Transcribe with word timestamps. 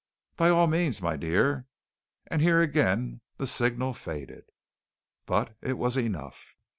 By 0.35 0.49
all 0.49 0.65
means, 0.65 0.99
my 0.99 1.15
dear...." 1.15 1.67
and 2.25 2.41
here 2.41 2.59
again 2.59 3.21
the 3.37 3.45
signal 3.45 3.93
faded. 3.93 4.45
But 5.27 5.55
it 5.61 5.77
was 5.77 5.95
enough. 5.95 6.55